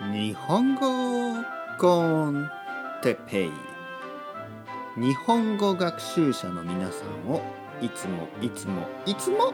[0.00, 1.42] 日本語
[1.76, 2.48] コン
[3.02, 3.50] テペイ。
[4.96, 7.42] 日本語学習者の皆さんを
[7.80, 9.52] いつもいつもいつも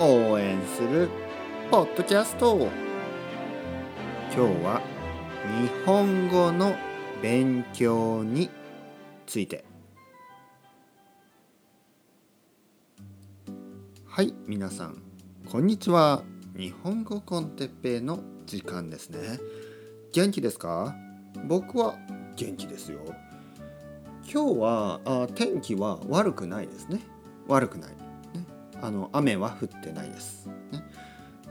[0.00, 1.08] 応援する
[1.70, 2.68] ポッドキャスト。
[4.34, 4.82] 今日は
[5.62, 6.74] 日本語の
[7.22, 8.50] 勉強に
[9.26, 9.64] ついて。
[14.06, 15.00] はい皆さん
[15.48, 16.24] こんにちは。
[16.56, 19.38] 日本語コンテッペイの時間ですね。
[20.14, 20.94] 元気ですか？
[21.48, 21.98] 僕は
[22.36, 23.00] 元気ですよ。
[24.32, 27.00] 今日はあ天気は悪くないですね。
[27.48, 27.96] 悪くない、ね、
[28.80, 30.84] あの雨は降ってないです、ね。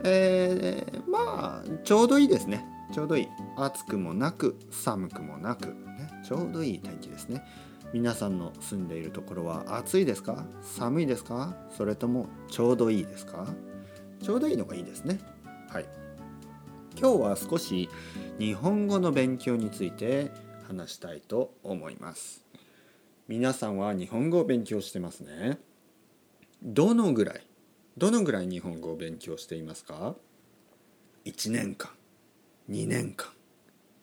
[0.02, 2.64] えー、まあちょうどいいですね。
[2.94, 3.28] ちょうどいい。
[3.58, 5.74] 暑くもなく寒くもなく、ね、
[6.26, 7.44] ちょうどいい天気ですね。
[7.92, 10.46] 皆さんの住んでいるところは暑いですか？
[10.62, 11.54] 寒いですか？
[11.76, 13.46] それともちょうどいいですか？
[14.22, 15.20] ちょうどいいのがいいですね。
[15.68, 15.86] はい。
[16.96, 17.88] 今日は少し
[18.38, 20.30] 日本語の勉強について
[20.68, 22.44] 話したいと思います。
[23.26, 25.58] 皆さんは日本語を勉強してますね。
[26.62, 27.46] どのぐらい
[27.98, 30.14] どのぐらい日本語を勉強していますか
[31.24, 31.90] ？1年間
[32.70, 33.28] 2年間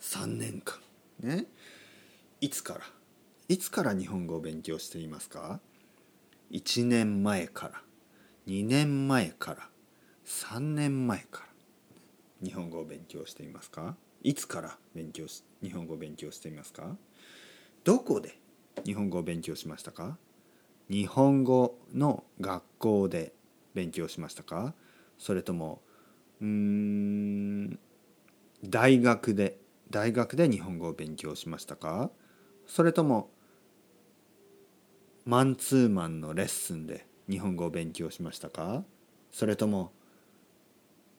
[0.02, 0.80] 3年間
[1.22, 1.46] ね。
[2.42, 2.82] いつから
[3.48, 5.62] いつから日本語を勉強していますか
[6.52, 7.82] ？1年前から
[8.48, 9.70] 2年前から
[10.26, 11.51] 3年前から。
[12.44, 13.96] 日本語を勉強していますか？
[14.24, 16.98] いつから勉強し日本語を勉強していますか？
[17.84, 18.40] どこで
[18.86, 20.18] 日本語を勉強しましたか？
[20.90, 23.34] 日本語の学校で
[23.74, 24.74] 勉強しましたか？
[25.18, 25.82] それとも
[26.42, 27.80] うん
[28.64, 32.12] 大学で大学で日本語を勉強しましたか？
[32.66, 33.30] それとも
[35.26, 38.84] マンツーマンのレッスンで日本語を勉強しましたか？
[39.32, 39.92] それとも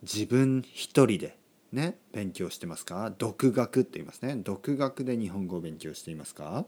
[0.03, 1.39] 自分一人で
[1.73, 3.13] ね勉強してますか？
[3.17, 4.37] 独学って言いますね。
[4.37, 6.67] 独学で日本語を勉強していますか？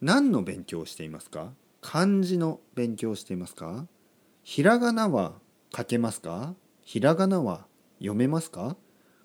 [0.00, 1.52] 何の勉強をしていますか？
[1.80, 3.86] 漢字の勉強をしていますか？
[4.42, 5.34] ひらがなは
[5.74, 6.54] 書けますか？
[6.82, 7.66] ひらがなは
[7.98, 8.76] 読めますか？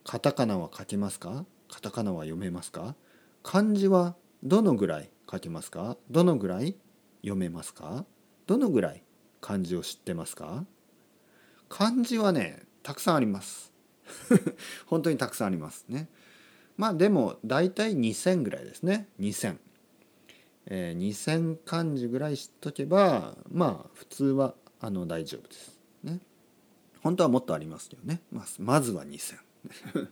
[0.04, 1.46] カタカナは書けますか？
[1.70, 2.96] カタカナは読めますか？
[3.44, 5.98] 漢字はどのぐらい書けますか？
[6.10, 6.76] どのぐらい
[7.22, 8.06] 読めますか？
[8.48, 9.04] どのぐらい
[9.42, 10.66] 漢字を知ってますか？
[11.72, 13.72] 漢字はねたくさんあります。
[14.88, 16.10] 本当にたくさんありますね。
[16.76, 19.08] まあでも大体2000ぐらいですね。
[19.22, 19.58] 2000、
[20.66, 26.20] えー、2000漢字ぐらい知っとけばまあ普通はあの大丈夫ですね。
[27.00, 28.22] 本当はもっとありますけどね。
[28.60, 29.38] まずは2000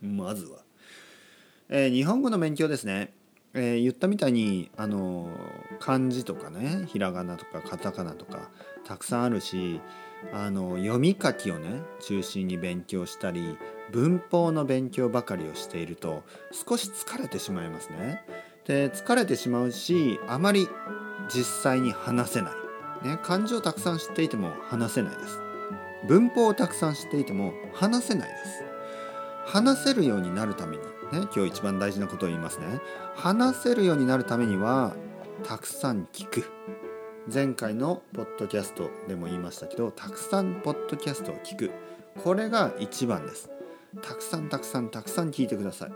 [0.00, 0.64] まずは、
[1.68, 3.12] えー、日本語の勉強ですね。
[3.54, 5.28] えー、言ったみたいにあの
[5.80, 8.50] 漢字とかねひらがなとかカタカナとか
[8.84, 9.80] たくさんあるし
[10.32, 13.56] あの読み書きをね中心に勉強したり
[13.90, 16.22] 文法の勉強ばかりをしていると
[16.52, 18.24] 少し疲れてしまいますね。
[18.66, 20.68] で疲れてしまうしあまり
[21.28, 22.52] 実際に話せな
[23.02, 25.40] い、ね、漢字をたくさん知っていても話せないです。
[26.06, 28.64] 文法をたくさん知っていても話せないです。
[29.46, 32.80] 話せるようになるためにね今日一番大事なことを言いますね。
[33.16, 34.94] 話せるようになるためには
[35.44, 36.44] たくさん聞く。
[37.32, 41.70] 前回のポッドキャストでも言いましたけどたくさんポッドキャストを聞く。
[42.22, 43.50] これが一番です。
[44.02, 45.92] たくさんたくさんたくさん聞いてください。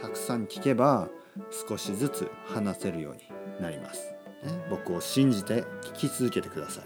[0.00, 1.08] たくさん聞けば
[1.68, 3.20] 少しずつ話せるように
[3.60, 4.12] なります、
[4.44, 6.84] ね、僕を信じて聞き続けてください。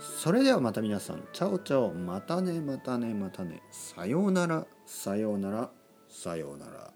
[0.00, 1.22] それではまた皆さん。
[1.32, 1.92] チャオチャオ。
[1.92, 3.62] またねまたねまたね。
[3.70, 4.66] さようなら。
[4.86, 5.70] さようなら。
[6.14, 6.93] さようなら。